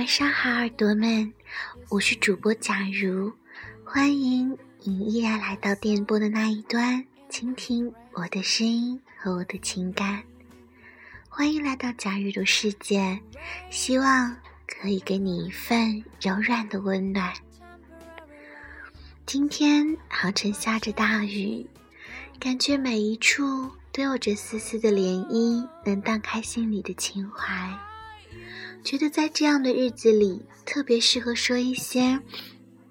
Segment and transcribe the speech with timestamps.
[0.00, 1.30] 晚上好，耳朵们，
[1.90, 3.30] 我是主播假如，
[3.84, 10.22] 欢迎你依然来到电波的那一端，倾听我的声音和我的情感。
[11.28, 13.20] 欢迎来到假如的世界，
[13.68, 14.34] 希望
[14.66, 17.34] 可以给你一份柔软的温暖。
[19.26, 21.66] 今天杭城下着大雨，
[22.38, 27.78] 感觉每一处都有着丝丝的涟漪，能荡开心里的情怀。
[28.82, 32.20] 觉得在这样的日子里，特别适合说一些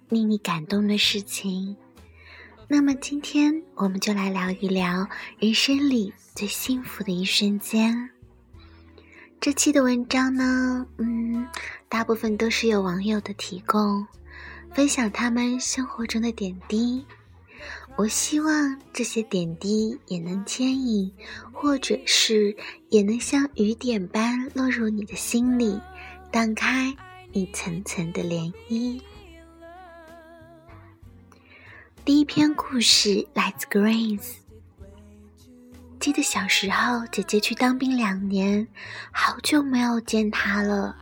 [0.07, 1.75] 令你感动的事情。
[2.67, 5.07] 那么今天我们就来聊一聊
[5.39, 8.09] 人生里最幸福的一瞬间。
[9.41, 11.47] 这期的文章呢，嗯，
[11.87, 14.05] 大部分都是有网友的提供，
[14.73, 17.03] 分享他们生活中的点滴。
[17.99, 21.11] 我希望这些点滴也能牵引，
[21.51, 22.55] 或者是
[22.87, 25.77] 也能像雨点般落入你的心里，
[26.31, 26.95] 荡开
[27.33, 29.01] 一层层的涟漪。
[32.05, 34.35] 第一篇故事来自 Grace。
[35.99, 38.65] 记得小时候，姐姐去当兵两年，
[39.11, 40.95] 好久没有见她了。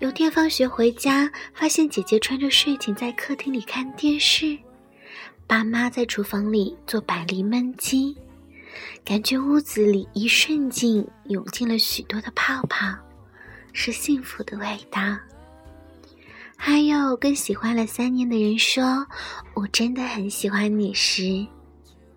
[0.00, 4.58] 有天放学回家，发现姐姐穿着睡裙在客厅里看电视。
[5.46, 8.16] 爸妈在厨房里做百利焖鸡，
[9.04, 12.94] 感觉屋子里一瞬间涌进了许多的泡泡，
[13.72, 15.00] 是幸福的味道。
[16.56, 19.06] 还有跟喜欢了三年的人说
[19.54, 21.46] ：“我真的很喜欢你。”时，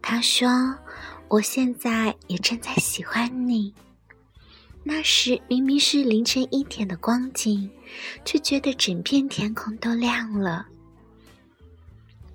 [0.02, 0.76] 他说
[1.30, 3.72] ：“我现在也正在喜欢你。”
[4.82, 7.70] 那时明明是凌晨一点的光景，
[8.26, 10.66] 却觉得整片天空都亮了。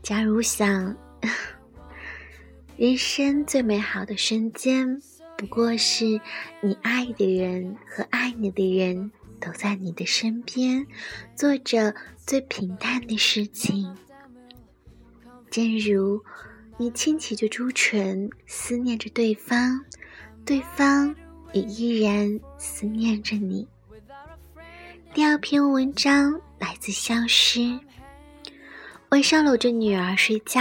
[0.05, 0.94] 假如想，
[2.76, 5.00] 人生最美好的瞬间，
[5.38, 6.20] 不过是
[6.60, 9.10] 你爱的人和爱你的人
[9.41, 10.87] 都在你的身边，
[11.34, 11.94] 做着
[12.26, 13.97] 最平淡的事情。
[15.50, 16.22] 正如
[16.76, 19.82] 你轻启着朱唇，思念着对方，
[20.44, 21.16] 对方
[21.54, 23.66] 也依然思念着你。
[25.15, 27.81] 第二篇文章来自消失。
[29.14, 30.60] 晚上搂着女儿睡觉，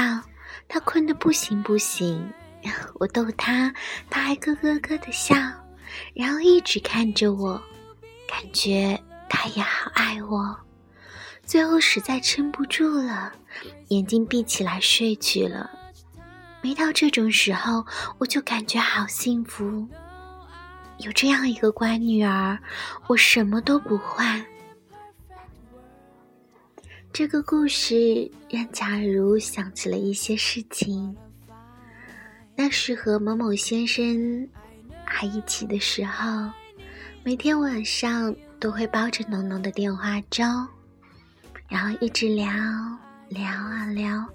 [0.67, 2.31] 她困得不行不行。
[2.99, 3.73] 我逗她，
[4.11, 5.35] 她还咯咯咯的笑，
[6.13, 7.59] 然后一直看着我，
[8.27, 10.55] 感觉她也好爱我。
[11.43, 13.33] 最后实在撑不住了，
[13.87, 15.67] 眼睛闭起来睡去了。
[16.61, 17.83] 每到这种时候，
[18.19, 19.87] 我就感觉好幸福，
[20.99, 22.59] 有这样一个乖女儿，
[23.07, 24.45] 我什么都不换。
[27.13, 31.15] 这个故事让假如想起了一些事情。
[32.55, 34.49] 那是和某某先生
[35.05, 36.49] 还一起的时候，
[37.23, 40.43] 每天晚上都会煲着浓浓的电话粥，
[41.69, 42.47] 然后一直聊
[43.29, 44.25] 聊啊聊，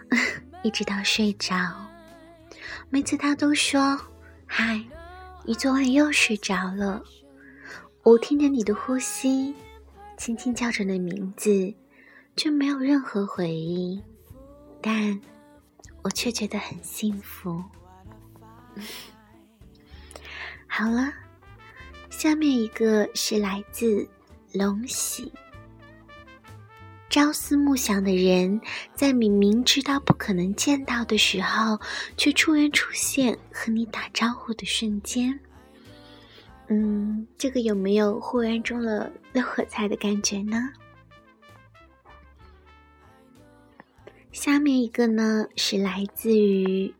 [0.64, 1.54] 一直到睡着。
[2.88, 4.00] 每次他都说
[4.48, 4.82] ：“嗨，
[5.44, 7.04] 你昨晚又睡着了。”
[8.04, 9.54] 我听着你的呼吸，
[10.16, 11.74] 轻轻叫着你的名字。
[12.36, 14.02] 却没有任何回应，
[14.82, 15.18] 但
[16.02, 17.64] 我却觉得很幸福。
[20.68, 21.10] 好了，
[22.10, 24.06] 下面一个是来自
[24.52, 25.32] 龙喜。
[27.08, 28.60] 朝思暮想的人，
[28.94, 31.80] 在你明知道不可能见到的时候，
[32.18, 35.40] 却突然出现和你打招呼的瞬间。
[36.68, 40.70] 嗯，这个有没有忽然中了六合彩的感觉呢？
[44.36, 46.94] 下面一个呢是来自于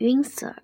[0.00, 0.56] Winsor，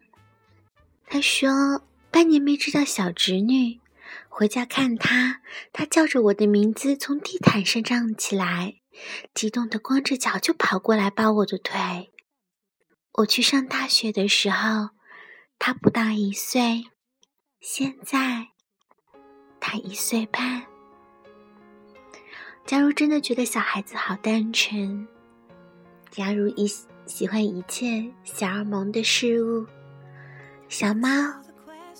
[1.06, 3.80] 他说半年没知道小侄女，
[4.28, 5.42] 回家看她，
[5.72, 8.80] 她叫着我的名字从地毯上站起来，
[9.32, 12.10] 激动的光着脚就跑过来抱我的腿。
[13.18, 14.90] 我去上大学的时候，
[15.60, 16.86] 她不到一岁，
[17.60, 18.48] 现在
[19.60, 20.66] 她一岁半。
[22.66, 25.06] 假如真的觉得小孩子好单纯。
[26.14, 26.64] 假如一
[27.06, 29.66] 喜欢一切小而萌的事物，
[30.68, 31.08] 小猫、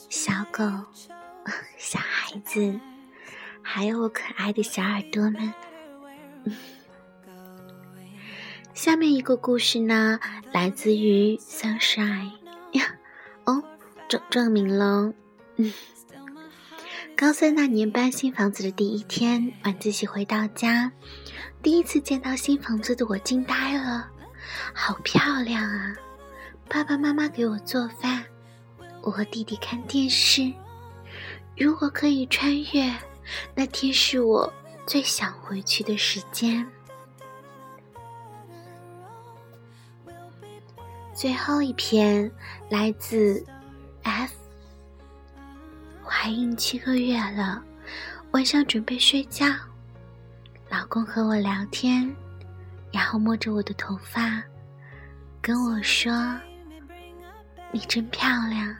[0.08, 0.62] 小狗、
[1.76, 2.78] 小孩子，
[3.60, 5.52] 还有我可爱的小耳朵们。
[8.72, 10.20] 下面一个故事呢，
[10.52, 12.30] 来自于 Sunshine，
[13.46, 13.64] 哦，
[14.08, 15.12] 撞撞名了。
[15.56, 15.72] 嗯，
[17.16, 20.90] 高三那年搬新房子的第一天，晚自习回到家。
[21.62, 24.10] 第一次见到新房子的我惊呆了，
[24.74, 25.94] 好漂亮啊！
[26.68, 28.24] 爸爸妈妈给我做饭，
[29.00, 30.52] 我和弟弟看电视。
[31.56, 32.92] 如果可以穿越，
[33.54, 34.52] 那天是我
[34.84, 36.66] 最想回去的时间。
[41.14, 42.28] 最后一篇
[42.68, 43.46] 来自
[44.02, 44.34] F，
[46.24, 47.62] 怀孕七个月了，
[48.30, 49.44] 晚上准备睡觉，
[50.70, 52.16] 老公和我聊天，
[52.90, 54.42] 然后摸着我的头发，
[55.42, 56.34] 跟我说
[57.70, 58.74] ：“你真漂亮。”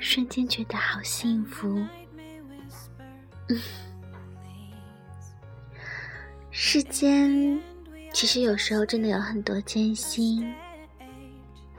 [0.00, 1.86] 瞬间觉得好幸福。
[6.50, 7.62] 世间
[8.12, 10.52] 其实有时候真的有很多艰辛。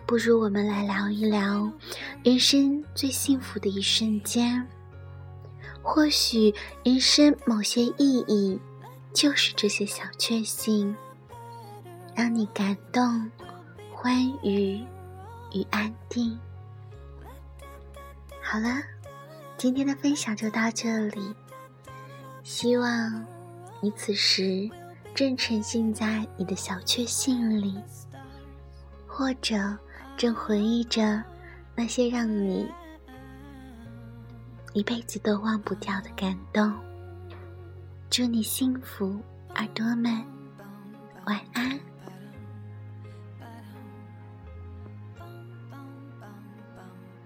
[0.09, 1.71] 不如我们来聊一聊
[2.23, 4.67] 人生最幸福的一瞬间。
[5.83, 6.51] 或许
[6.83, 8.59] 人生某些意义，
[9.13, 10.95] 就是这些小确幸，
[12.15, 13.29] 让你感动、
[13.93, 14.83] 欢愉
[15.53, 16.35] 与安定。
[18.41, 18.81] 好了，
[19.57, 21.35] 今天的分享就到这里。
[22.41, 23.23] 希望
[23.79, 24.67] 你此时
[25.13, 27.79] 正沉浸在你的小确幸里，
[29.05, 29.77] 或者。
[30.19, 31.23] 正回忆着
[31.73, 32.69] 那些让你
[34.73, 36.73] 一辈子都忘不掉的感动。
[38.09, 39.17] 祝你幸福，
[39.55, 40.21] 耳朵们，
[41.25, 41.79] 晚安。